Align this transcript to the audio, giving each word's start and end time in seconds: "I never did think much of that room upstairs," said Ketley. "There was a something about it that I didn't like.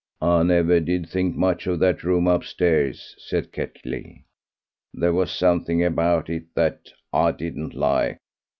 "I 0.23 0.41
never 0.41 0.79
did 0.79 1.07
think 1.07 1.35
much 1.35 1.67
of 1.67 1.77
that 1.77 2.03
room 2.03 2.25
upstairs," 2.25 3.13
said 3.19 3.51
Ketley. 3.51 4.23
"There 4.95 5.13
was 5.13 5.29
a 5.29 5.35
something 5.35 5.83
about 5.85 6.27
it 6.27 6.45
that 6.55 6.89
I 7.13 7.31
didn't 7.31 7.75
like. 7.75 8.17